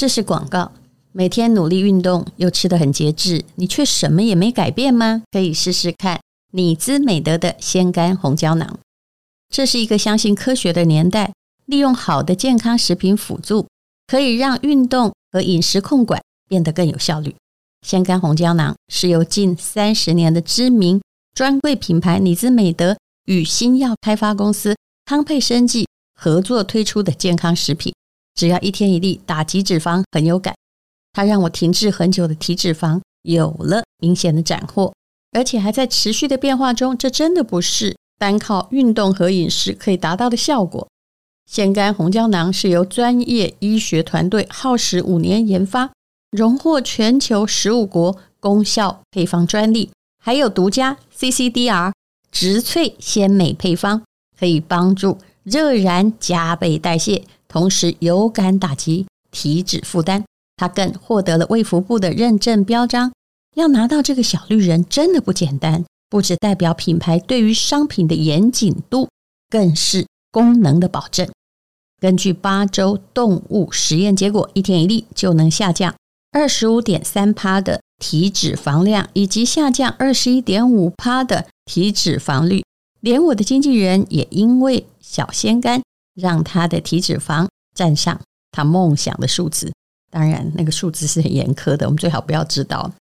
[0.00, 0.72] 这是广告。
[1.12, 5.24] 每天努力运动又吃得很节制，你却什么也没改变吗？
[5.30, 6.18] 可以试试看
[6.54, 8.78] 你姿美德的鲜干红胶囊。
[9.50, 11.34] 这是一个相信科学的年代，
[11.66, 13.68] 利用好的健康食品辅助，
[14.06, 17.36] 可以让运动和饮食控管变得更有效率。
[17.86, 21.02] 鲜干红胶囊是由近三十年的知名
[21.34, 22.96] 专柜品牌你姿美德
[23.26, 24.74] 与新药开发公司
[25.04, 25.86] 康佩生技
[26.18, 27.92] 合作推出的健康食品，
[28.34, 30.54] 只要一天一粒，打击脂肪很有感。
[31.12, 34.92] 它让我停滞很久的体脂肪有了明显的斩获，
[35.32, 36.96] 而且还在持续的变化中。
[36.96, 40.88] 这真的不是单靠运动和饮食可以达到的效果。
[41.50, 45.90] 腺苷红胶囊是由专业医学团队耗时五年研发，
[46.30, 49.90] 荣获全球十五国功效配方专利，
[50.22, 51.92] 还有独家 CCDR
[52.30, 54.02] 植萃鲜美配方，
[54.38, 60.24] 可以帮助热燃加倍代谢，同时有感打击体脂负担。
[60.56, 63.12] 他更获得了卫福部的认证标章。
[63.56, 69.08] 要拿到这个小绿人真的不简单，不只代表品牌对于商品的严谨度，
[69.48, 71.28] 更是功能的保证。
[72.00, 75.94] 根据八周动物实验结果，一天一粒就能下降
[76.30, 82.62] 二十五点三趴的体脂肪量，以及下降二十一点五趴的体脂肪率。
[83.00, 85.82] 连我的经纪人也因为小鲜甘，
[86.14, 88.20] 让他的体脂肪站上
[88.52, 89.72] 他梦想的数字。
[90.10, 92.92] 当然，那个数字是很严苛的，我们最好不要知道。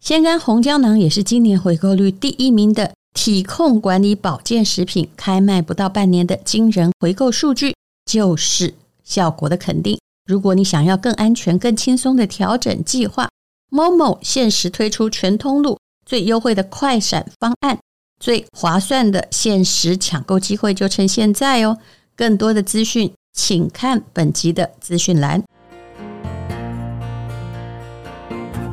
[0.00, 9.98] 鲜甘红胶囊也是今年回购率第一名的体控管理保健食品，开卖不到半年的惊人回购数据，就是效果的肯定。
[10.26, 13.28] 如果你想要更安全、更轻松的调整计划
[13.70, 17.78] ，Momo 限时推出全通路最优惠的快闪方案，
[18.18, 21.78] 最划算的限时抢购机会就趁现在哦！
[22.16, 25.44] 更多的资讯，请看本集的资讯栏。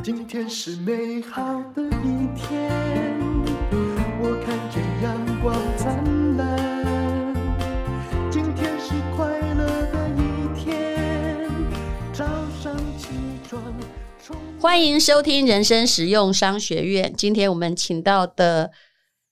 [0.02, 2.72] 今天是美好的一天，
[4.22, 7.34] 我看见阳光灿烂。
[8.30, 11.46] 今天是快乐的一天，
[12.14, 12.24] 早
[12.62, 13.08] 上起
[13.46, 13.62] 床。
[14.58, 17.12] 欢迎收听人生实用商学院。
[17.14, 18.70] 今天我们请到的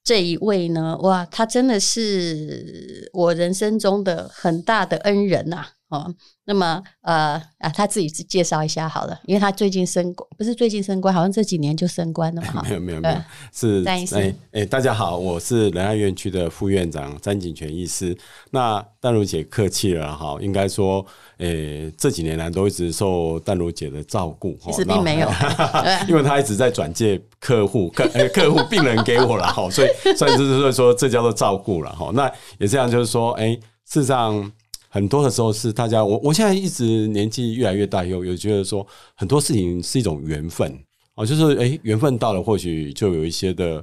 [0.04, 6.12] 这一位呢，哇，他真的是我人生中的很大的恩人呐、哦，
[6.46, 12.62] 那么呃啊，他自己介绍一下好了，因为他最近升官，不是最近升官，好像这几年就升官了嘛。
[12.66, 13.16] 没有没有没有，
[13.52, 14.16] 是詹医师。
[14.16, 18.16] 哎哎，大家好，我是仁爱院区的副院长詹景全医师。
[18.50, 21.04] 那淡如姐客气了哈，应该说，
[21.36, 24.56] 诶，这几年来都一直受淡如姐的照顾。
[24.62, 25.30] 其实并没有
[26.08, 32.10] 因为她一直在转介客户客客户病人给我了哈，所以算是就是说这叫做照顾了哈。
[32.14, 33.54] 那也这样，就是说，哎，
[33.84, 34.50] 事实上。
[34.92, 38.86] 很多的时候是大家，我我现在一直年纪越来越大以后，有觉得说
[39.16, 40.70] 很多事情是一种缘分
[41.14, 43.82] 啊，就是诶缘分到了，或许就有一些的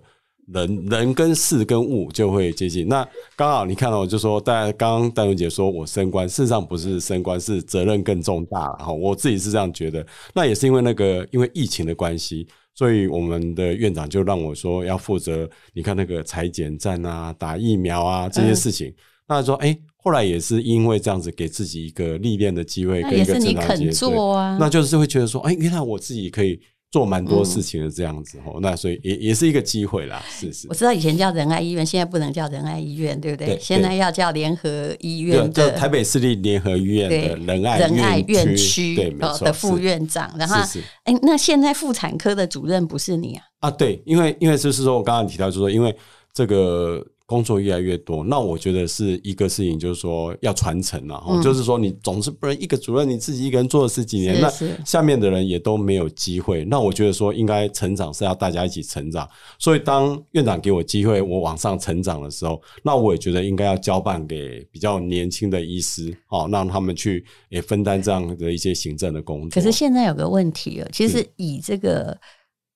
[0.53, 2.87] 人人跟事跟物就会接近。
[2.87, 3.03] 那
[3.35, 8.67] 刚好你看到，就说大家刚刚淡如姐说我升官，事实上不是升官，是责任更重大。
[8.77, 10.05] 然后我自己是这样觉得，
[10.35, 18.89] 那也是因为那个因为疫情的关系，所以我们的院长就让我说要负责，你看那个裁剪站啊、打疫苗啊这些事情。
[18.89, 18.95] 嗯、
[19.27, 23.53] 那说诶后来也是因为这样子，给自己一个历练的机会，跟一个成长机会。
[23.53, 26.57] 那也是你肯做啊，那就是会觉得说，哎，原来我自己可以
[26.89, 28.53] 做蛮多事情的这样子哦。
[28.55, 30.67] 嗯、那所以也也是一个机会啦，是是。
[30.69, 33.47] 我知道以前叫仁爱医院，现在不能叫仁爱医院，对不对？
[33.47, 39.11] 对现在要叫联合医院的台北市立联合医院的仁爱仁爱院区对
[39.41, 40.33] 的副院长。
[40.39, 40.55] 然后，
[41.03, 43.43] 哎，那现在妇产科的主任不是你啊？
[43.59, 45.93] 啊，对，因为因为就是说我刚刚提到，就是说因为
[46.33, 47.05] 这个。
[47.29, 54.51] 工作越来越多，那我觉得是一个事情，就是说要传承了，嗯、就是说你总是不能一个主任你自己一个人做了十几年，那
[54.83, 56.65] 下面的人也都没有机会。
[56.65, 59.29] 那我觉得说应该成长是要大家一起成长，
[59.59, 69.49] 所以当院长给我机会，我往上成长的时候，那我也觉得应该要交办给比较年轻的医师，好让他们去也分担这样的一些行政的工作。
[69.51, 72.17] 可是现在有个问题了，其实以这个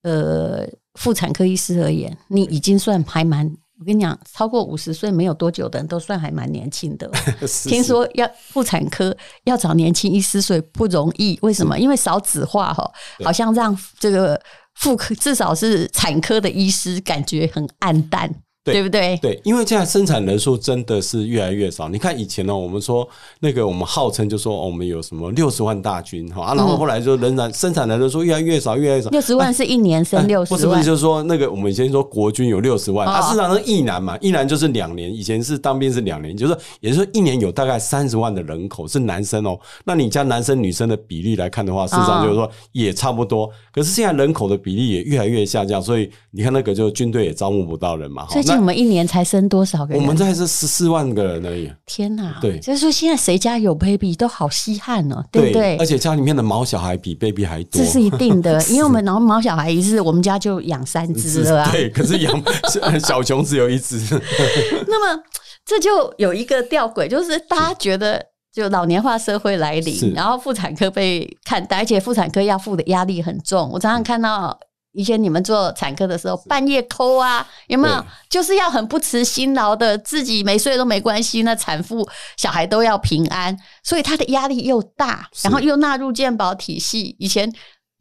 [0.03, 3.51] 呃妇产科医师而言，你已经算还蛮。
[3.83, 7.12] 我跟你讲，超过五十岁没有多久的人都算还蛮年轻的。
[7.41, 9.13] 是是听说要妇产科
[9.44, 11.38] 要找年轻医师，所以不容易。
[11.41, 11.77] 为什么？
[11.77, 12.89] 因为少子化哈，
[13.25, 14.41] 好像让这个
[14.75, 18.33] 妇科至少是产科的医师感觉很暗淡。
[18.63, 19.18] 对对不对？
[19.21, 21.89] 对，因为现在生产人数真的是越来越少。
[21.89, 23.07] 你看以前呢，我们说
[23.42, 29.10] 那个我们号称就说我们有什么六十万大军哈，然后后来就仍然生产的人数越来越少，越来越少。
[29.10, 39.59] 六十万是一年生六十万，不是不是，就是说那个我们以前说国军有六十万，啊，事实上是役男嘛，役男就是两年，以前是当兵是两年，就是也就是说一年有大概三十万的人口是男生哦。
[39.83, 43.50] 那你加男生女生的比例来看的话，事实上就是说也差不多。
[43.74, 48.25] 可是现在人口的比例也越来越下降，所以你看那个就军队也招募不到人嘛。
[48.57, 50.01] 我们一年才生多少个人？
[50.01, 51.71] 我们这还是十四万个人而已。
[51.85, 52.38] 天哪！
[52.41, 55.77] 对，就是说现在谁家有 baby 都好稀罕哦，对不对？
[55.77, 58.61] 而且家里面的毛小孩比 baby 还多，这是一定的。
[58.69, 61.71] 因为我们然后毛小孩一次，我们家就养三只了啊。
[61.71, 62.44] 对，可是养
[63.01, 64.00] 小熊只有一只。
[64.88, 65.23] 那么
[65.65, 68.23] 这就有一个吊诡，就是大家觉得
[68.53, 73.69] 就老年化社会来临，然后妇产科被看待，而且妇产科要负的压力很重。
[73.71, 74.57] 我常常看到。
[74.94, 78.06] 以前你们做产科的时候，半夜抠啊，有没有？
[78.30, 81.42] 就是要很不辞辛劳的，自己没睡都没关系。
[81.42, 82.07] 那产妇、
[82.38, 87.16] 小孩都要平安，所以他的压力又大，然后又纳入健保体系。
[87.18, 87.51] 以前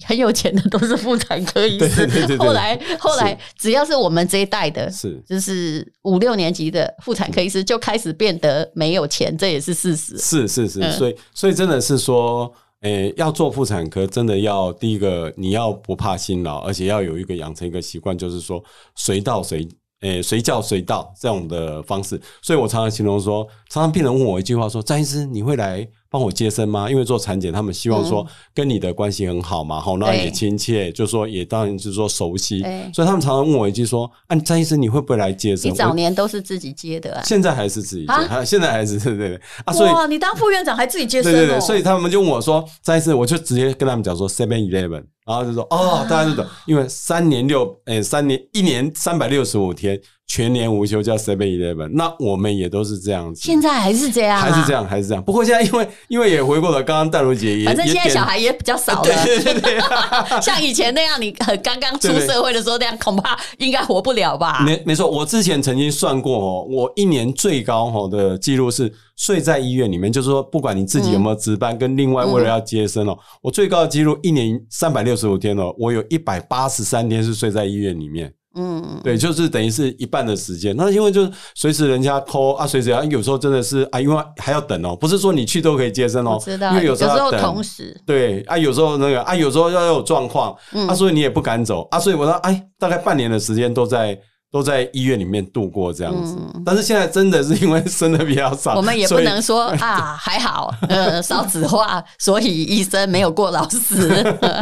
[0.07, 10.19] 很有钱的都是妇产科医生，后来后来只要是我们这一代的，是就是五六年级的妇产科医师就开始变得没有钱，这也是事实。
[10.19, 12.53] 是是是，嗯、所以所以真的是说。
[12.83, 18.63] 诶、要做妇产科，真的要第一个，你要不怕辛劳，而且要有一个养成一个习惯，就是说
[18.97, 19.69] 随到随，
[20.01, 22.21] 诶随叫随到这样的方式。
[22.43, 26.91] 所以我常常形容说，常常病人问我一句话说：“张医师，你会来？”帮我接生吗？
[26.91, 28.25] 因为做产检，他们希望说
[28.55, 32.61] 跟你的关系很好嘛，好、嗯，那也亲切，就说也当然就是说熟悉，
[32.93, 37.23] 所以他们常常问我一句说：“啊，张医生，你会不会来接生？”你早年都是自己接的啊？
[37.25, 39.73] 现在还是自己接，啊、现在还是 对对对啊！
[39.73, 41.35] 所以哇，你当副院长还自己接生、哦？
[41.35, 53.43] 对对对，所以他们就问我说：“张医生，我就直接跟他们讲说 Seven Eleven，然后就说哦，大家就懂，因为三年六诶、欸，三年一年三百六十五天。”全年无休叫 Seven Eleven，那我们也都是这样子。
[53.45, 55.23] 现在还是这样、啊，还是这样，还是这样。
[55.23, 59.03] 不过现在因为因为也回过了，刚刚淡如姐也，反正现在小孩也比较少了。
[59.03, 59.81] 对对 对，对，
[60.41, 64.61] 像以前那样，你很刚刚出社会的时候那样，恐怕应该活不了吧？
[64.65, 78.33] 没没错，我之前曾经算过哦，我一年最高哈的记录是睡在医院里面，就是说不管你自己有没有值班，跟另外为了要接生哦，我最高的记录一年三百六十五天哦，我有一百八十三天是睡在医院里面。
[78.55, 80.77] 嗯，对，就是等于是一半的时间。
[80.77, 90.55] 那因为就是随时人家 call 啊，随时啊，有时候真的是啊，因为还要等哦，不是说你去都可以接生哦，知道，因为有时候要等，有时候同时，对啊，有时候那个啊，有时候要有状况，
[90.87, 94.19] 啊，所以你也不敢走啊，所以我说，哎，大概半年的时间都在。
[94.53, 104.11] 都在医院里面度过这样子，嗯，但是现在真的是因为生的比较少，我们也不能说 啊还好，呃少子化，所以医生没有过劳死。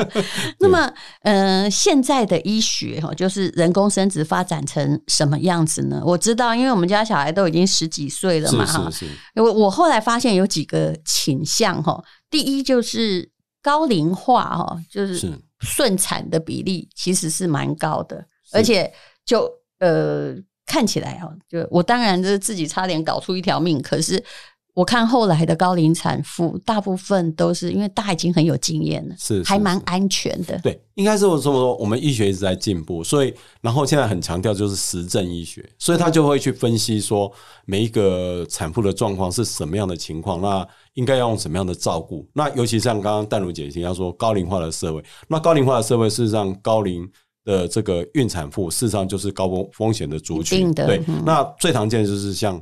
[0.61, 0.89] 那么，
[1.23, 6.01] 呃，现在的医学哈，就是人工生殖发展成什么样子呢？
[6.05, 8.89] 我知道，因为我们家小孩都已经十几岁了嘛，哈。
[9.35, 12.01] 我我后来发现有几个倾向哈，
[12.31, 13.29] 第一就是
[13.61, 18.93] 高龄化哈，就是顺产的比例其实是蛮高的，而且
[19.27, 19.51] 就。
[19.81, 20.35] 呃，
[20.67, 23.83] 看起来啊，就我当然就是自己差点搞出一条命。
[23.83, 24.23] 可是
[24.73, 30.59] 我看后来的高龄产妇，大部分都是因为大已经很有经验了，是，还蛮安全的。
[30.63, 37.31] 对，应该是我这么说，我们医学一直在进步，所以然后现在很强调就是实证医学，所以他就会去分析说
[37.67, 42.25] 每一个产妇的状况是什么样的情况，那应该要用什么样的照顾。
[42.33, 47.11] 那尤其像刚刚淡如姐提到说高龄化的社会，那高龄化的社会事实上高龄。
[47.45, 50.73] 的这个孕产妇，事实上就是高风风险的族群。
[50.75, 52.61] 对，那最常见就是像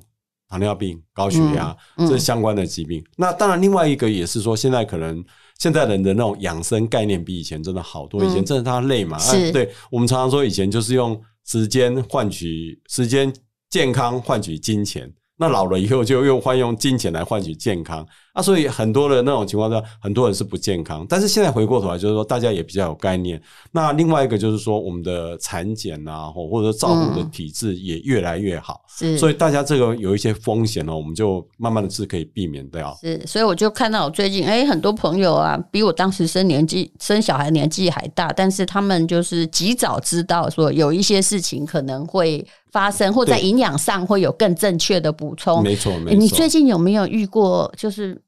[0.48, 3.04] 糖尿病、高血压这相关的疾病。
[3.16, 5.22] 那当然，另外一个也是说，现在可能
[5.58, 8.24] 现在人的那种养生概念比以前真的好多。
[8.24, 9.18] 以前真的他累嘛？
[9.18, 13.32] 是，对，我们常常说以前就是用时间换取时间，
[13.68, 15.12] 健康换取金钱。
[15.40, 18.04] 那老了以后就又换用金钱来换取健康
[18.38, 21.04] 啊，所以很多的那种情况下，很多人是不健康。
[21.08, 23.40] 但是现在回过头来，就是说大家也比较有概念。
[23.72, 28.80] 那另外一个就是说，我们的产检啊，或或者说照顾的体质也越来越好。
[28.88, 32.96] 是，所以大家这个有一些风险呢，我们就慢慢的是可以避免掉。
[33.00, 42.46] 是，所以我就看到我最近哎，很多朋友啊，比我当时生年纪生小孩年纪还大，但是他们就是及早知道说有一些事情可能会。
[42.70, 46.14] 发生或在营养上会有更正确的补充，没错没错。
[46.14, 48.20] 你最近有没有遇过就是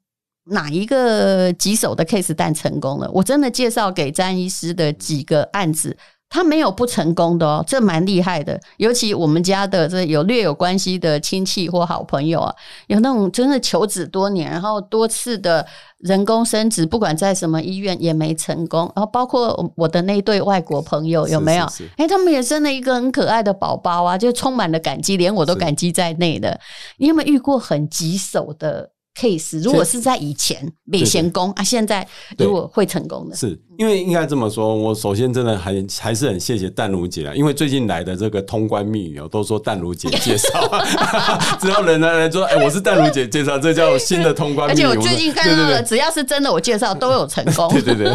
[0.51, 3.11] 哪一个棘手的 case 但成功了？
[3.13, 5.97] 我真的介绍给詹医师的几个案子
[6.33, 8.61] 他没有不成功的哦，这蛮厉害的。
[8.77, 12.55] 尤其我们家的这有略有关系的亲戚或好朋友啊，
[12.87, 15.67] 有那种真的求子多年，然后多次的
[15.99, 18.83] 人工生殖，不管在什么医院也没成功。
[18.95, 21.67] 然后包括我的那一对外国朋友有没有？
[21.97, 26.61] 哎，他们也生了一个很可爱的宝宝啊，就充满了感激，连我都感激在内的。
[26.99, 32.07] 你有没有遇过很棘手的？case 如果是在以前没成功啊，现在
[32.39, 34.75] 如果会成功的，是因为应该这么说。
[34.75, 40.49] 我首先真的还 还是很谢谢淡如姐啊，因为最近来的这个通关密语哦都说淡如姐介绍，
[41.61, 44.85] 只要人来来说，哎，我是淡如姐介绍，这叫新的通关密语。
[44.85, 47.69] 而且我最近看到了，只要是真的，我介绍都有成功。
[47.71, 48.13] 对 对对。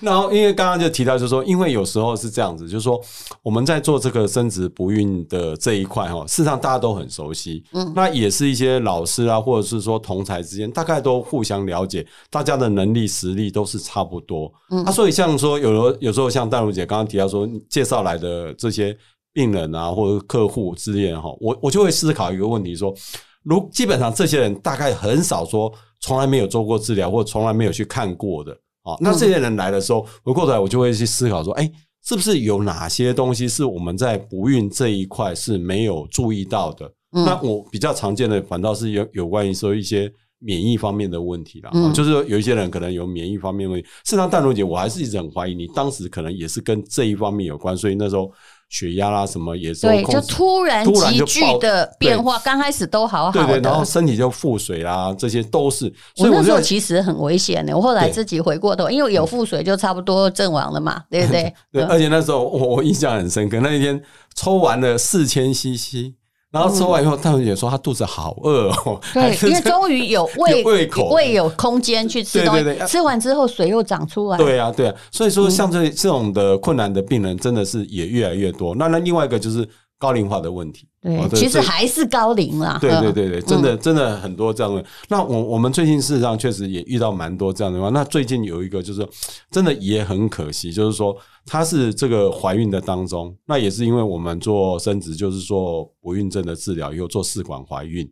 [0.00, 3.00] 然后因为刚刚就提到，就是说，因为有时候是这样子，就是说
[3.42, 14.52] 我们在做这个生殖不孕的这一块哈，事实上大家都很熟悉，嗯，那也是一些老师啊，或者是说同侪之间大概都互相了解，大家的能力实力都是差不多。
[14.70, 18.96] 嗯，啊，所以像说有的有时候像淡如姐刚刚提到说介绍来的这些
[19.32, 22.94] 病人啊，或者客户之类哈，我我就会思考一个问题说，
[23.42, 28.52] 如基本上这些人大概很少说从来没有做过治疗，或从来没有去看过的
[28.82, 31.70] 啊，那这些人来的时候，回过头来我就会去思考说，哎，
[32.04, 36.90] 是不是有哪些东西是我们在不孕这一块是没有注意到的？
[37.14, 40.12] 那我比较常见的反倒是有有关于说一些。
[40.40, 43.86] 免疫方面的问题了，嗯，就是说有一些人可能有免疫方面问题。
[44.04, 48.30] 事实上，淡如姐，我还是一直很怀疑你当时可能也是跟这一方面有关，所以那时候
[48.68, 52.38] 血压啦什么也是对，就突然急剧的变化。
[52.40, 55.90] 刚开始都好好的，对对，然后身体就腹水啦，这些都是。
[56.14, 61.54] 所以我那时候其实很危险的，我后来自己回过头，因为有腹水就差不多阵亡了嘛，对不对？
[61.72, 63.98] 对，而且那时候我我印象很深刻，那一天
[64.34, 66.12] 抽完了四千 CC。
[66.54, 69.00] 然后吃完以后，淡如姐说她肚子好饿哦。
[69.12, 72.62] 对，因为终于有胃有胃口，胃有空间去吃东西。
[72.62, 74.38] 对对对，吃完之后水又长出来。
[74.38, 74.94] 对啊，对啊。
[75.10, 78.74] 所以说，像这这种的困难的病人，真的是也越来越多。
[78.76, 79.68] 那那另外一个就是。
[80.04, 82.76] 高龄化的问题，对，其实还是高龄啦。
[82.78, 84.84] 对对对对，真的真的很多这样的。
[85.08, 87.88] 那我我们最近事实上确实也遇到蛮多这样的话。
[87.88, 89.08] 那最近有一个就是
[89.50, 98.06] 真的也很可惜，就是说她是这个怀孕的当中，那也是因为我们做生殖，就是做不孕症的治疗，又做试管怀孕。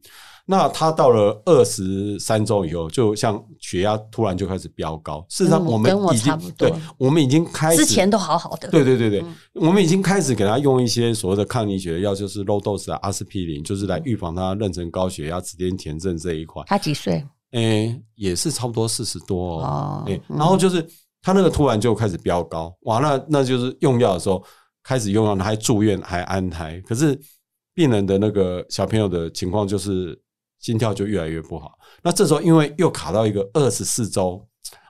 [0.44, 5.24] 那他到了二十三周以后，就像血压突然就开始飙高。
[5.28, 8.68] 事实上，我们已经对，我们已经开始之前都好好的。
[8.68, 16.60] 对对对对，我们已经开始给他用一些所谓的抗凝血的药，就是 low dose 啊，阿司匹林，就是来预防他妊娠高血压、子痫前症这一块。
[16.66, 17.24] 他几岁？
[17.52, 20.02] 诶，也是差不多四十多哦。
[20.08, 20.84] 诶，然后就是
[21.22, 24.42] 他那个突然就开始飙高，完了那就是用药的时候
[24.82, 26.82] 开始用药，还住院还安胎。
[26.84, 27.16] 可是
[27.74, 30.20] 病人的那个小朋友的情况就是。
[30.62, 31.72] 心跳就越来越不好。
[32.02, 34.42] 那这时候，因为又卡到一个二十四周，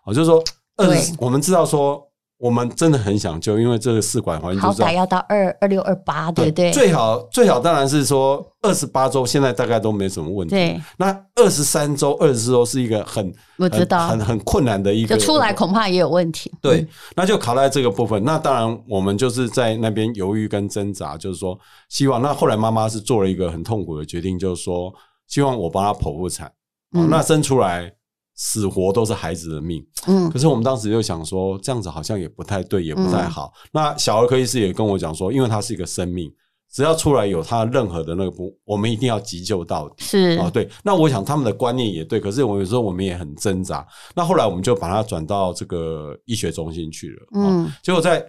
[0.07, 0.41] 我就是说
[0.77, 2.01] 二十，我们知道说，
[2.39, 6.73] 我们真的很想救，因为这个试管怀孕好歹要到二二六二八，对不对？
[6.73, 10.55] 最好最好当然是说二十八周，现在大概都没什么问题。
[10.55, 16.51] 对，那二十三周、二十四周是一个很我知道很很困难的一个，就出来恐怕也有问题。
[16.61, 18.23] 对，那就卡在这个部分。
[18.25, 22.21] 那当然，我们就是在那边犹豫跟挣扎，就是说希望。
[22.21, 24.93] 那后来妈妈是做了一个很痛苦的决定，就是说。
[25.33, 26.53] 希望我帮他剖腹产，
[26.95, 27.91] 嗯，那生出来
[28.35, 29.83] 死活都是孩子的命。
[30.07, 33.51] 嗯，可是我们当时就想说，这样子好像也不太对，也不太好。
[33.65, 36.31] 嗯，那小儿科医师也跟我讲说，因为他是一个生命，
[36.71, 40.05] 只要出来有他任何的那个不，我们一定要急救到底。
[40.05, 40.69] 是啊，对。
[40.85, 43.87] 那我想他们的观念也对，可是我有时候我们也很挣扎。
[44.15, 47.27] 那后来我们就把他转到这个医学中心去了。
[47.37, 48.23] 嗯，结果在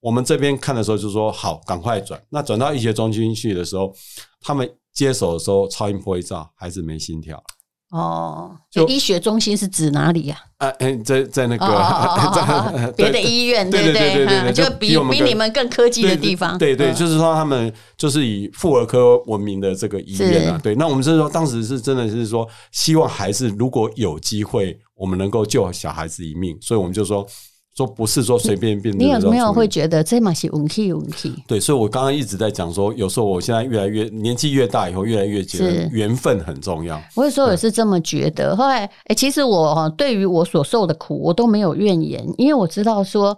[0.00, 2.20] 我们这边看的时候，就说好，赶快转。
[2.28, 3.94] 那转到医学中心去的时候，
[4.40, 4.68] 他们。
[4.92, 7.42] 接手的时候，超音波一照，孩子没心跳。
[7.90, 10.38] 哦，就医学中心是指哪里呀？
[10.56, 14.14] 啊，哎，在在那个别的医院，对对对？
[14.14, 16.56] 对对，就比比你们更科技的地方。
[16.56, 20.58] 对对，就是说他们就是以妇儿科闻名的这个医院啊。
[20.62, 27.26] 对，那我们是说，当时是真的是说，希望孩子如果有机会，我们能够救小孩子一命，所以我们就说。
[27.74, 31.34] 说不是说随便变，你有没有会觉得这嘛是运气运气？
[31.46, 37.00] 对，所以我刚刚一直在讲说，有时候我现在越来越年纪越大，以后越来越觉得缘分很重要。
[37.16, 38.54] 我有时候也是这么觉得。
[38.54, 43.34] 后来，哎，其实我哈对于我所受的苦，我都没有怨言，因为我知道说，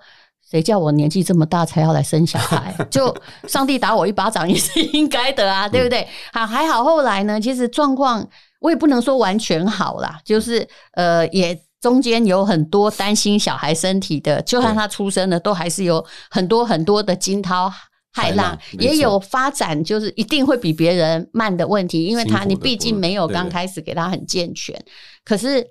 [0.50, 3.14] 谁叫我年纪这么大才要来生小孩， 就
[3.46, 6.04] 上帝打我一巴掌也是应该的啊，对不对？
[6.32, 8.26] 好，还好后来呢，其实状况
[8.58, 11.56] 我也不能说完全好啦，就是呃也。
[11.84, 17.70] 中间有很多担心小孩身体的，就算他出生了，都还是有很多很多的惊涛
[18.14, 24.82] 骇浪，也有发展就是一定会比别人慢的问题，因为他你毕竟没有刚开始给他很健全。
[25.26, 25.62] 可是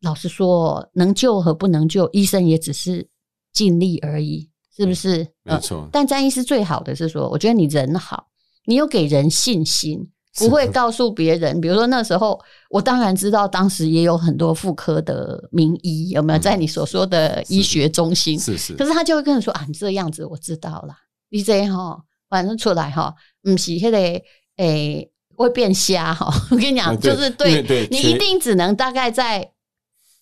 [0.00, 3.06] 老实说，能救和不能救，医生也只是
[3.52, 4.48] 尽力而已。
[4.74, 5.26] 是不是？
[5.42, 5.88] 没错、呃。
[5.92, 8.28] 但詹医师最好的是说，我觉得你人好，
[8.64, 11.60] 你有给人信心，不会告诉别人。
[11.60, 12.40] 比如说那时候，
[12.70, 18.38] 我当然知道，当时也有很多妇科的名医，有没有在你所说的医学中心？
[18.38, 18.74] 是是。
[18.74, 20.94] 可是他就会跟你说啊，你这样子我知道了，
[21.30, 24.22] 你这样哈，反正出来哈，不是那个
[24.56, 25.10] 诶。
[25.38, 26.28] 会变瞎哈！
[26.50, 29.48] 我跟你讲，就是对，你一定只能大概在，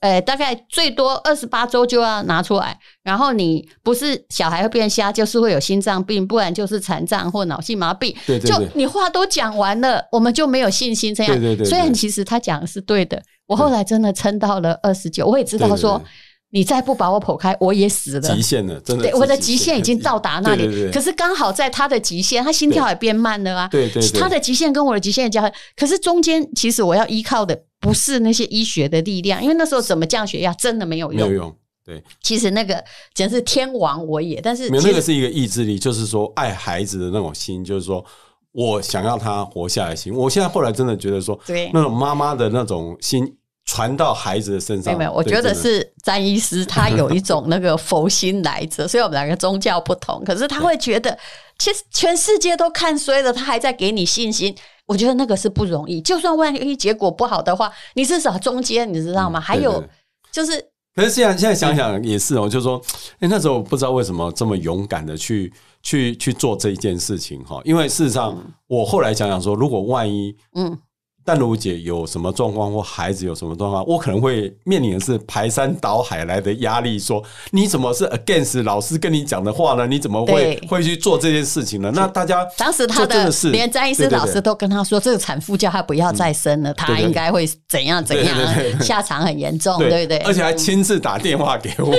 [0.00, 2.78] 呃，大概最多二十八周就要拿出来。
[3.02, 8.14] 然后你不是小孩会变瞎，就是会有心脏病，不然就是残障或脑性麻痹。
[8.26, 11.32] 对对对，就你话都讲完了，我们就没有信心这样。
[11.32, 11.66] 对对对。
[11.66, 16.02] 虽然其实他讲的是对的，我后来真的撑到了二十九，我也知道说。
[16.50, 18.20] 你再不把我剖开，我也死了。
[18.20, 19.02] 极限了，真的。
[19.02, 20.62] 对，我的极限已经到达那里。
[20.62, 23.68] 对对对，可是刚好在他的极限，他心跳也变慢了啊。
[24.14, 25.42] 他的极限跟我的极限也交，
[25.76, 31.28] 可是中间其实我要依靠的不是那些医学的力量，因为那时候怎么降血压真的没有用。
[31.28, 31.56] 没有用。
[31.84, 32.02] 对。
[32.20, 32.82] 其实那个
[33.14, 38.04] 简直是天亡我也，但是没有那个是一个意志力，就是说爱孩子的那种心，就是说
[38.52, 40.12] 我想要他活下来心。
[40.12, 43.36] 我现在后来真的觉得说，对那种妈妈的那种心。
[43.66, 51.18] 传到孩子的身上，没有没有，我觉得是詹医师他有一种那个佛心来着，所以我们两个宗教不同，可是他会觉得，
[51.58, 54.54] 其实全世界都看衰了，他还在给你信心，
[54.86, 56.00] 我觉得那个是不容易。
[56.00, 59.40] 就算万一结果不好的话，你至少中间你知道吗？
[59.40, 59.82] 还有
[60.30, 62.80] 就是，可是现在现在想想也是哦，就是说，
[63.18, 70.78] 哎，那时候不知道为什么这么勇敢的去去去做这一件事情哈，因为事实上我后来想想说，如果万一嗯。
[71.26, 77.00] 淡如姐有什么状况，或孩子有什么状况，我可能会面临的是排山倒海来的压力。
[77.00, 79.88] 说你怎么是 against 老师跟你讲的话呢？
[79.88, 81.90] 你怎么会会去做这件事情呢？
[81.92, 88.36] 那大家当时他的连詹医师老师都跟他说，这个产妇叫他不要再生了，他应该会怎样怎样，
[88.80, 90.18] 下场很严重，对不对？
[90.18, 91.92] 而且还亲自打电话给我。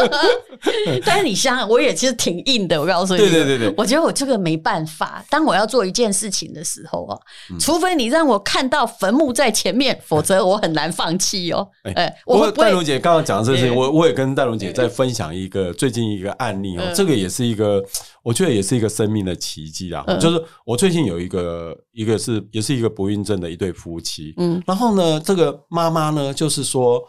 [1.06, 2.78] 但是你想想，我也其实挺硬的。
[2.78, 5.24] 我告诉你，对对对对，我觉得我这个没办法。
[5.30, 7.16] 当我要做一件事情的时候啊，
[7.58, 8.09] 除非你。
[8.10, 11.66] 让我看到坟墓在前面，否则我很难放弃哦。
[11.94, 16.82] 哎，不过淡如姐刚刚讲的这些，我我也跟戴如姐在分享一个最近一个案例哦。
[16.94, 17.82] 这个也是一个，
[18.22, 20.04] 我觉得也是一个生命的奇迹啊。
[20.18, 24.34] 就是我最近有一个，一个是也是一个不孕症的一对夫妻。
[24.36, 27.02] 嗯，然后呢，这个妈妈呢，就是说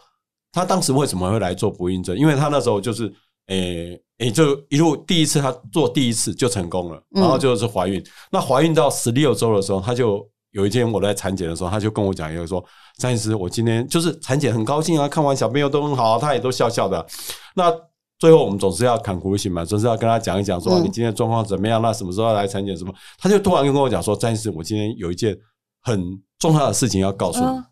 [0.52, 2.16] 她当时为什么会来做不孕症？
[2.16, 3.12] 因为她那时候就是，
[3.48, 8.02] 诶诶，就一路第一次她做第一次就成功了，然后就是怀孕。
[8.30, 10.26] 那怀孕到十六周的时候，她就。
[10.52, 12.64] 有一天我在产检的时候，他就跟我讲，一个说
[12.98, 17.04] ：“张医师，我今天就是产检很高兴啊，看完小朋友都很好，他也都笑笑的。
[17.54, 17.72] 那
[18.18, 21.82] 最后我们总是要砍苦行嘛，总是要跟他讲一讲，说你今天状况怎么样？
[21.82, 22.76] 那什么时候要来产检？
[22.76, 22.94] 什么？
[23.18, 25.36] 他就突然跟我讲说：张医师，我今天有一件
[25.82, 26.00] 很
[26.38, 27.62] 重要的事情要告诉你。”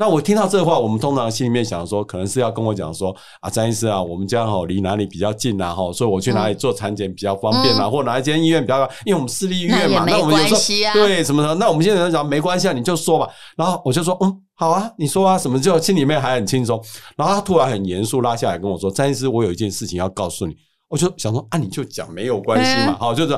[0.00, 13.28] 那我听到这话，我们通常心里面想说，可能是要跟我讲说啊，张医师啊，我们家吼离哪里比较近啊，吼，所以我去哪里做产检比较方便啊，或哪一间医院比较，因为我们私立医院嘛，那我们有时候对什么的，那我们现在讲没关系啊，你就说吧。
[13.58, 16.82] 然后我就说嗯，好啊，你说啊，什么就心里面还很轻松。
[17.14, 20.56] 然后他突然很严肃拉下来跟我说，张医师，我有一件事情要告诉你。
[20.88, 23.32] 我就想说啊，你就讲没有关系嘛，好，就是。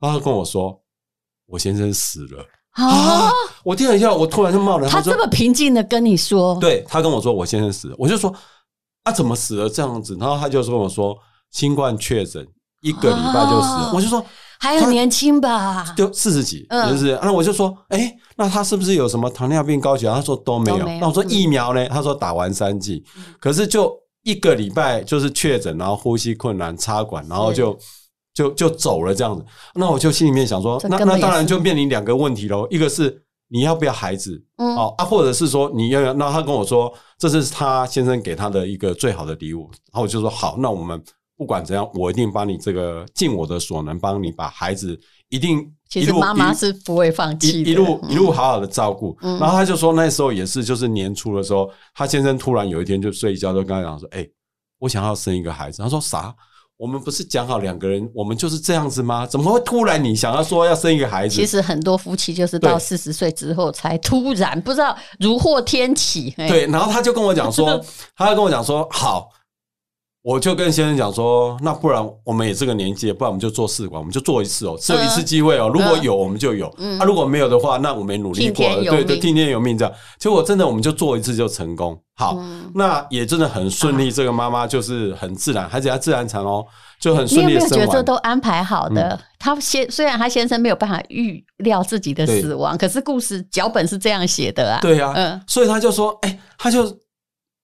[0.00, 0.76] 然后他跟我说，
[1.46, 2.44] 我先生死了。
[2.78, 3.30] 啊！
[3.64, 4.88] 我听了一下，我突然就冒了。
[4.88, 8.32] 他这么平静的跟你说，对，他跟我说我先生死了，我就说
[9.02, 10.16] 啊，怎么死了这样子？
[10.20, 11.16] 然后他就跟我说
[11.50, 12.46] 新冠确诊
[12.82, 14.24] 一个礼拜就死了，我就说
[14.60, 17.18] 还很年轻吧，就四十几，就是。
[17.20, 20.14] 那我就说，哎，那他是不是有什么糖尿病、高血压？
[20.14, 20.78] 他说都没有。
[21.00, 21.88] 那我说疫苗呢？
[21.88, 23.04] 他说打完三剂，
[23.40, 27.76] 可是就一个礼拜就是确诊，然后呼吸困难，插管，然后就。
[28.38, 32.64] 就就走了这样子，那我就心里面想说，那那当然就面临两个问题喽。
[32.70, 41.02] 一个是你要不要孩子，嗯，哦啊，或者是说你要要，那他跟我说，这是他先生给他的一个最好的礼物，然后我就说好，那我们
[41.36, 44.96] 不管怎样，我一定帮你这个尽我的所能，帮你把孩子
[45.30, 45.68] 一定。
[45.88, 49.16] 其实妈妈是不会放弃的，一路一路好好的照顾。
[49.20, 54.24] 然后他就说那时候也是，就是年初的时候，他先生突然有一天就睡一觉，就跟他讲说，哎，
[54.78, 55.82] 我想要生一个孩子。
[55.82, 56.34] 他说啥？
[56.78, 59.26] 我们不是讲好两个人，我们就是这样子吗？
[59.26, 61.34] 怎么会突然你想要说要生一个孩子？
[61.34, 66.30] 其实很多夫妻就是到四十岁之后才突然不知道如获天启。
[66.36, 67.84] 对，然后他就跟我讲说，
[68.16, 69.28] 他就跟我讲说，好。
[70.28, 75.70] 我就跟先生讲说，那不然我们也这个年纪，不然我们就做试管，我们就做一次哦，只有一次机会哦。
[75.72, 76.66] 如果有，我们就有；
[77.00, 79.94] 啊，如果没有的话，那我们努力过了，对对，听天由命这样。
[80.18, 81.98] 结果真的，我们就做一次就成功。
[82.14, 82.38] 好，
[82.74, 84.12] 那也真的很顺利。
[84.12, 86.62] 这个妈妈就是很自然，而且她自然产哦，
[87.00, 89.18] 就很顺利有没有觉得这都安排好的？
[89.38, 94.78] 他先虽然他先生没有办法预料自己的死亡，可是故事脚本是这样写的啊。
[94.82, 96.98] 对啊，嗯，所以他就说，哎，他就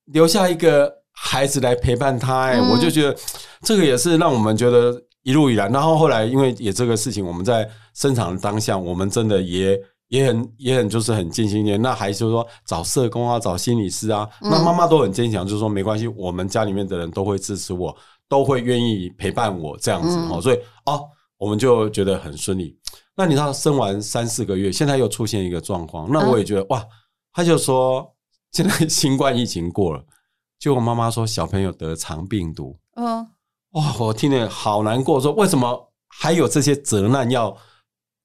[0.07, 1.04] 留下一个。
[1.17, 3.17] 孩子来陪伴他、欸，哎、嗯，我就觉得
[3.63, 11.81] 这个也是让我们觉得一路以来，然后后来因为也这个事情，我们在生产的当下，我们真的也也很也很就是很尽心点。
[11.81, 17.97] 那还是说找社工啊，找心理师啊，那妈妈都很坚强，就是说没关系，我们家里面的人都会支持我，
[18.29, 21.01] 都会愿意陪伴我这样子哦，所以哦，
[21.39, 22.77] 我们就觉得很顺利。
[23.17, 26.85] 那你知道生完三四个月，现在又出现一个状况，那我也觉得哇，
[27.33, 28.05] 他就说
[28.53, 30.05] 现在新冠疫情过了。
[30.65, 33.19] 就我妈妈说小朋友得肠病毒，嗯，
[33.73, 37.55] 哇，我听了好难过，说为什么还有这些责难要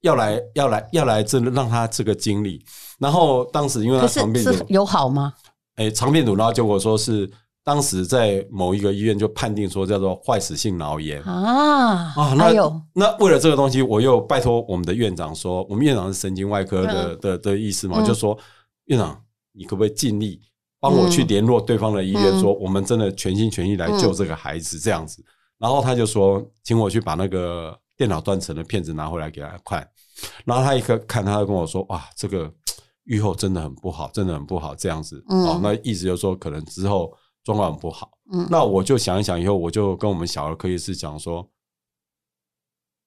[0.03, 2.63] 要来要来要来这让他这个经历？
[2.97, 5.33] 然后当时因为他肠病毒有好吗？
[5.75, 7.29] 哎，肠病毒，然后结果说是
[7.61, 18.39] 当时在某一个医院就判定说叫做坏死性脑炎啊啊，那有那为了这个东西，我又拜托我们的院长说，我们院长是神经外科的的的意思嘛，就说
[18.85, 19.21] 院长
[19.51, 20.41] 你可不可以尽力？
[20.79, 25.23] 帮我去联络对方的医院，说我们真的全心全意来救这个孩子这样子。
[25.57, 29.85] 然后他就说，请我去把那个电脑断层的片子拿回来给他看。
[30.45, 32.49] 然后他一看，他就跟我说：“哇，这个
[33.03, 37.13] 愈后真的很不好，真的很不好。”这样子，哦，那意思就是说，可能之后
[37.43, 38.11] 状况很不好。
[38.49, 41.45] 那我就想一想，以后我就跟我们小儿科医师讲说，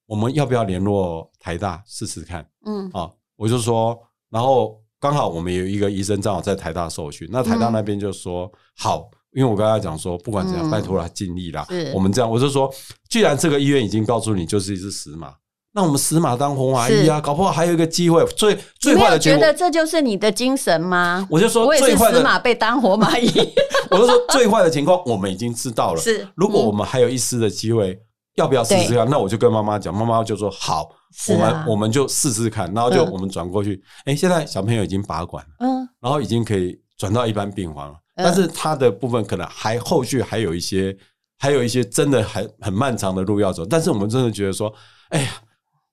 [0.05, 2.47] 我们要不要联络台大试试看？
[2.67, 4.82] 嗯，啊，我就说，然后。
[5.03, 11.67] 刚好我们有一个医生正好在台大受训，那台大那边就说好，因为我刚才讲说，不管怎样，拜托了尽力啦。
[11.93, 12.73] 我们这样，我就说，
[13.11, 15.35] 既然这个医院已经告诉你就是一只死马，
[15.75, 18.25] 那我们死马当活马医啊，搞不好还有一个机会。
[18.37, 21.27] 最最坏的结果，觉得这就是你的精神吗？
[21.29, 23.29] 我就说，我也是死马被当活马医。
[23.91, 26.01] 我就说，最坏的情况我们已经知道了。
[26.01, 27.99] 是，如果我们还有一丝的机会，
[28.37, 29.11] 要不要试试看？
[29.11, 30.89] 那我就跟妈妈讲，妈妈就说好。
[31.29, 33.83] 我们我们就试试看，然后就我们转过去。
[34.05, 37.99] 哎，现在小朋友已经拔管了，嗯，然后已经可以转到一般病房了。
[38.15, 40.97] 但是他的部分可能还后续还有一些，
[41.39, 43.65] 还有一些真的很很漫长的路要走。
[43.65, 44.73] 但是我们真的觉得说，
[45.11, 45.31] 哎呀。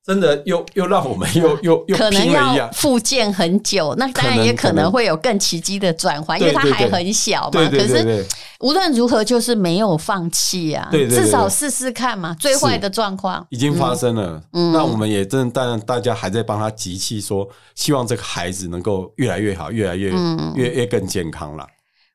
[0.06, 7.70] 真的又又让我们又 又又可能要复健很久，那当然也可能会有更奇迹的转换，因为他还很小嘛。
[7.70, 8.26] 可是
[8.62, 12.36] 无论如何，就是没有放弃啊，至少试试看嘛。
[12.40, 20.12] 最坏的状况已经发生了，那我们也真的当然大家还在帮他集气，说希望这个孩子能够越来越好，越来越
[20.56, 21.68] 越越更健康了。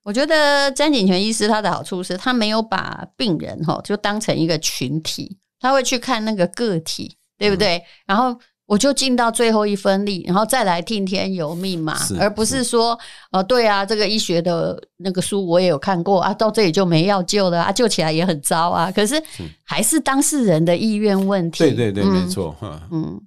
[0.02, 7.16] 我觉得詹景泉医师他的好处是他没有把病人哈就当成一个群体，他会去看那个个体。
[7.38, 7.82] 对不对？
[8.06, 12.98] 然后我就尽到最后一分力，然后再来听天由命嘛，而不是说，
[13.30, 18.90] 呃，对啊，这个医学的那个书我也有看过啊，到这里就没药救了啊，救起来也很糟啊。
[18.90, 19.22] 可是
[19.64, 21.58] 还是当事人的意愿问题。
[21.58, 22.56] 对对对，没错。
[22.90, 23.20] 嗯，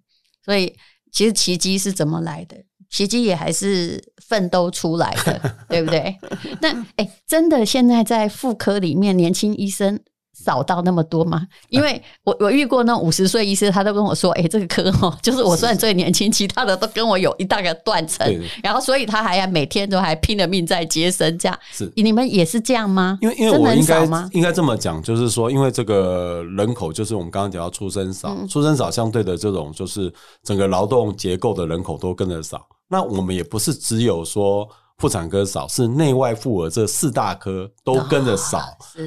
[0.43, 0.75] 所以
[1.11, 2.57] 其实奇迹是怎么来的？
[2.89, 5.39] 奇迹也还是奋斗出来的，
[5.69, 6.17] 对不对？
[6.61, 9.99] 那哎，真的现在在妇科里面，年轻医生。
[10.47, 11.45] 少到那么多吗？
[11.67, 18.25] 因为我我遇过那五十岁医师，他都跟我说：“哎、欸，这个科哦，就是我算最年轻，其他的都跟我有一大个断层。”
[18.63, 23.19] 然后，所以他还要每天都还拼了命在接生，这样是你们也是这样吗？
[23.21, 30.10] 因为因为我应该应该这么讲，就是说，因为这个人口就是我们刚刚讲到出生少，嗯、出生少相对的这种就是
[30.43, 32.65] 整个劳动结构的人口都跟着少。
[32.88, 34.65] 那我们也不是只有说。
[34.97, 38.57] 妇产科少，是内外妇儿这四大科都跟着少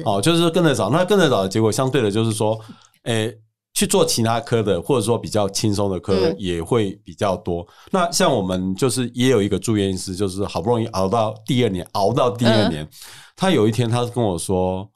[0.05, 0.89] 哦，哦，就是说跟着少。
[0.89, 2.57] 那跟着少的结果，相对的，就是说，
[3.03, 3.41] 诶、欸，
[3.73, 7.61] 去做其他科的，或者说比较轻松的科也会比较多。
[7.63, 12.89] 嗯、那像我们就是也有一个住院医师，就是好不容易熬到第二年，熬到第二年，嗯、
[13.35, 14.89] 他有一天他跟我说：“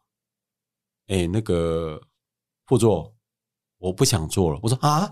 [1.10, 2.00] 诶、欸，那个
[2.68, 3.14] 副座，
[3.80, 5.12] 我不想做了。”我说：“啊。”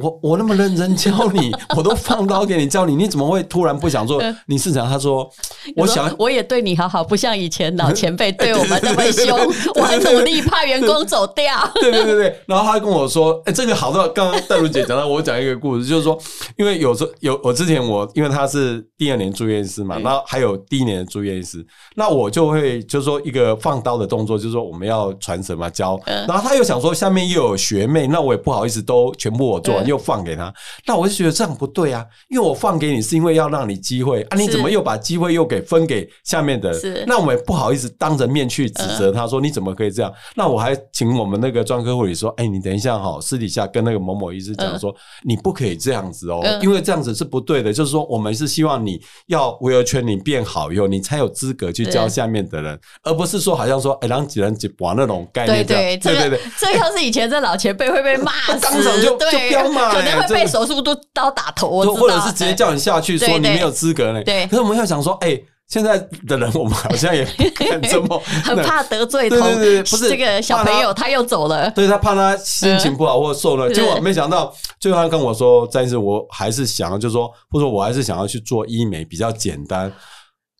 [0.00, 4.22] 我我那么认真教你， 我都放刀给你教你，你怎么会突然不想做？
[4.46, 4.88] 你是想？
[4.88, 5.30] 他说，
[5.76, 9.38] 我想我也对你好好，不像以前老前辈对我们那么凶。
[9.76, 11.54] 我很努力怕员工走掉。
[11.74, 16.18] 对对对对，然后他跟我说，哎、欸，这个好到刚刚戴茹姐讲到，我讲一个故事，就是说，
[16.56, 29.80] 因为有时候有我之前我因为他是第二年住院医师嘛，然后还有第一年的住院医师，那我就会就是说一个放刀的动作，就是说我们要传什么教，然后他又想说下面又有学妹，那我也不好意思都全部我做。
[29.90, 30.52] 又放给他，
[30.86, 32.06] 那我就觉得这样不对啊！
[32.28, 36.72] 因为我放给你是因为要让你机会啊，你怎么又把机会又给分给下面的？
[36.72, 40.12] 是，那我们也不好意思当着面去指责他说你怎么可以这样？
[40.34, 47.72] 那我还请我们那个专科护理说，哎，你等一下哈，私底下跟那个某某医师讲说，你不可以这样子哦，因为这样子是不对的。
[47.72, 55.64] 就是说，我们是希望你要维尔圈你变好以后，你才有资格去教下面的人，而不是说好像说哎，让几人几玩那种概念。
[55.66, 59.92] 对对对对对，这要是以前这老前辈会被骂死， 当场就就飙骂。
[59.92, 64.22] 可能会被手术都刀打头，或者是直接叫你下去说你没有资格呢。
[64.24, 79.92] 对，可是我们要想说，哎，现在的人，我们好像也不敢这么 很怕得罪同，对对对，不是这个小朋友，他又走了，对他怕他心情不好或者受了，结果没想到，最后他跟我说，但是我还是想要，就是说，或者说我还是想要去做医美，比较简单。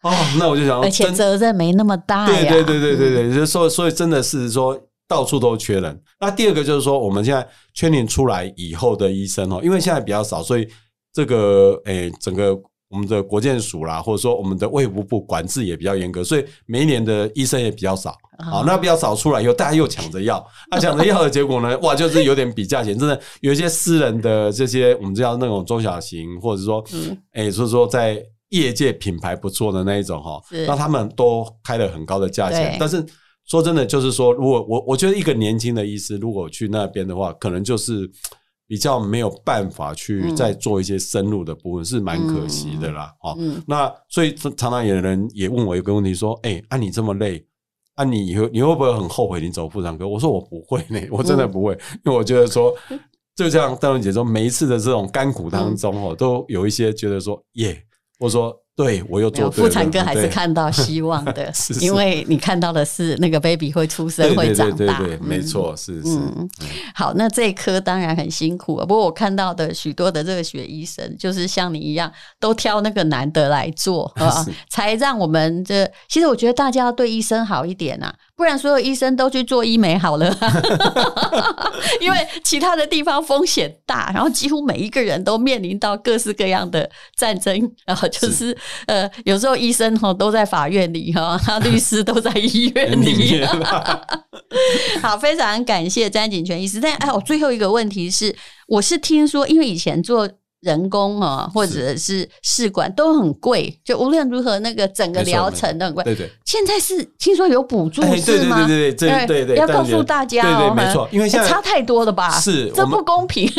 [0.02, 2.24] 哦，那我就想，而且责任没那么大。
[2.24, 4.78] 对对对对对对，就所所以真的是说
[5.10, 6.02] 到处都缺人。
[6.20, 10.66] 那第二个就是说，我们现在圈年出来以后的医生哦，因为现在比较少，所以
[11.12, 12.56] 这个诶，整个。
[12.92, 18.18] 我们的国健署啦，或者说我们的卫福部管制也比较严格，所以每一年的医生也比较少。
[18.44, 21.78] 好，那比较少出来以后，大家又抢着要， 那抢着要的结果呢？
[21.82, 32.76] 哇，就是有点比价钱，真的有一些私人的这些我们叫那种中小型，或者说，嗯，哎，就是说在业界品牌不错的那一种哈，那他们都开了很高的价钱。
[32.80, 33.06] 但是
[33.50, 38.10] 说真的，就是说，如果我我觉得一个年轻的医师如果去那边的话，可能就是。
[38.70, 43.12] 比较没有办法去再做一些深入的部分，是蛮可惜的啦。
[43.20, 43.36] 哦，
[43.66, 47.44] 那所以常常有人也问我一个问题，说：“哎，啊你这么累，
[47.96, 51.72] 啊你以后你会不会很后悔你走妇产科？”我说：“我不会呢， 我真的不会，
[52.04, 52.72] 因为我觉得说，
[53.34, 57.76] 就像邓文姐说，每一次的这种甘苦当中哦，都有一些觉得说，耶，
[58.20, 66.18] 我说。”对，我又做妇产科还是看到希望的， 是是因为你看到的是那个 baby 会出生会长大，对对对对，没错，是是。
[66.94, 68.86] 好，那这一科当然很辛苦啊。
[68.86, 75.86] 不过我看到的许多的热血医生，就是像你一样，都挑那个难的来做 啊，才让我们这。
[76.08, 78.14] 其实我觉得大家要对医生好一点啊。
[78.34, 80.34] 不然所有医生都去做医美好了，
[82.00, 93.44] 因为其他的地方风险大，然后几乎每一个人都面临到各式各样的战争，然后就是，是呃，有时候医生哈都在法院里哈，律师都在医院里。
[95.02, 96.80] 好，非常感谢詹景全医师。
[96.80, 98.34] 但哎，我最后一个问题是，
[98.68, 100.28] 我是听说，因为以前做。
[100.62, 106.04] 人工啊，或者是试管都很贵，就无论如何，那个整个疗程都很贵。
[106.04, 108.66] 对对，现在是听说有补助是吗？
[108.66, 112.28] 对对对对对，要告诉大家对，没错，因为现在差太多了吧？
[112.38, 113.50] 是，这不公平。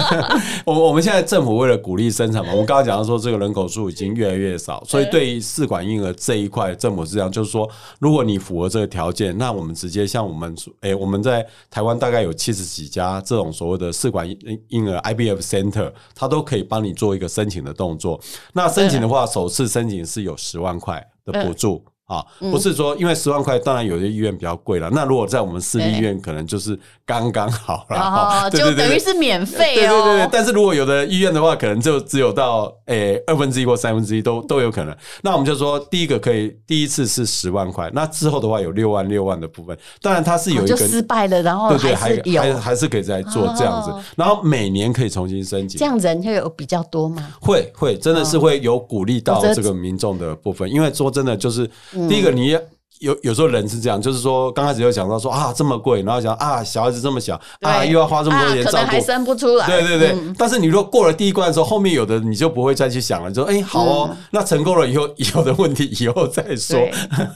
[0.66, 7.68] 我们我们现在政府为了鼓励生产嘛，我们刚刚讲到说这个人口数已经越来越少，所以对于试管婴儿这一块，政府是这样，就是说，
[8.00, 14.28] 如果你符合这个条件，那我们直接像我们诶，我们在台湾大概有七十几家这种所谓的试管
[14.68, 16.40] 婴儿 IBF Center，它都。
[16.40, 18.18] 都可以帮你做一个申请的动作。
[18.54, 21.84] 那申请的话，首次申请是有十万块的补助。
[22.10, 24.90] 啊，不是说因为十万块，当然有些医院比较贵了。
[24.90, 27.96] 那如果在我们私立医院，可能就是刚刚好了。
[27.96, 30.02] 哦，就等于是免费哦。
[30.02, 30.28] 对对对。
[30.32, 34.96] 但是如果有的医院的话，可能就只有到诶二分之一或三分之一都都有可能。
[35.22, 39.78] 那我们就说，第一个可以第一次是十万块，那之后的话有六万六万的部分。
[40.02, 43.94] 当然它是有一个失败了，然后对对，还还还是可以再做这样子。
[44.16, 45.78] 然后每年可以重新申请。
[45.78, 47.28] 这样人会有比较多吗？
[47.40, 50.68] 会会，真的是会有鼓励到这个民众的部分。
[50.68, 51.70] 因为说真的，就是。
[52.08, 52.56] 第一个，你
[53.00, 59.66] 有有时候人是这样，就是说刚开始有讲到说啊这么贵，然后想啊小孩子这么小啊又要花这么多钱照顾，还生不出来。
[59.66, 66.78] 对对对，但是你如果过了第一关的时候，后面有的你就不会再去想了，就说哎好哦，那成功了以后有的问题以后再说。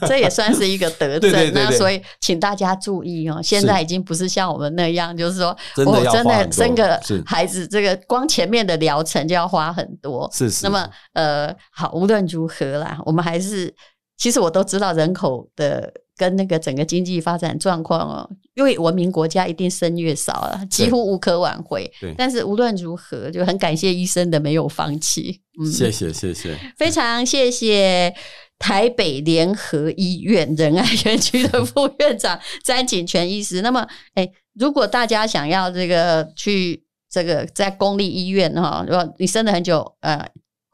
[0.07, 1.31] 这也算是一个德政。
[1.51, 10.29] 那所以请大家注意哦，现在已经不是像我们那样，就是说我真的生个孩子，这个光前面的疗程就要花很多。
[10.31, 10.63] 是是。
[10.63, 13.73] 那么呃好，无论如何啦，我们还是。
[14.17, 21.91] 其实我都知道人口的跟那个整个经济发展状况哦，因为文明国家一定生越少了，几乎无可挽回。
[22.17, 25.41] 但是无论如何，就很感谢医生的没有放弃。
[25.61, 28.15] 嗯，谢谢谢谢，非常谢谢
[28.57, 33.61] 台北联合医院仁爱园区的副院长詹景全医师。
[33.61, 40.25] 那么，哎，如果大家想要这个去这个在公立医院哈，如果你生了很久，呃。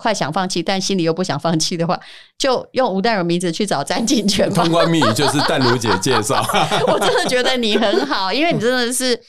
[0.01, 1.99] 快想放弃，但心里又不想放弃的话，
[2.37, 4.51] 就用吴淡如名字去找詹锦全。
[4.51, 6.43] 通关密语就是淡如姐介绍。
[6.87, 9.19] 我真的觉得你很好，因为你真的是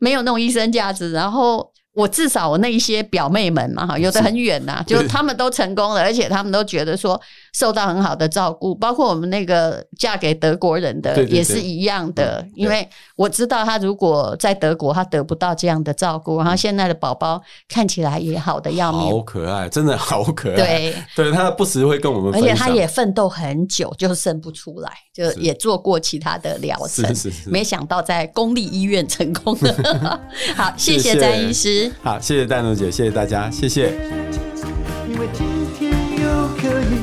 [0.00, 1.70] 没有那种医生价值，然后。
[1.96, 7.18] 我至少我那一些表妹们嘛哈，有的很远呐，就他们都成功了，而且他们都觉得说
[7.56, 20.56] 受到很好的照顾，包括我们那个嫁给德国人的也是一样的，因为我知道他如果在德国他得不到这样的照顾，然后现在的宝宝看起来也好的要命，好可爱，真的好可爱。
[20.56, 29.56] 对，对他不时会跟我们，而且他也奋斗很久，就生不出来，就也做过其他的疗程，是是是，没想到在公立医院成功。
[29.62, 30.20] 了。
[30.54, 31.90] 好，谢谢詹医师。
[32.02, 33.94] 好，谢谢淡如姐，谢谢大家，谢谢。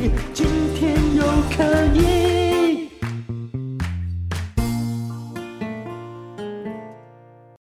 [0.04, 0.53] 你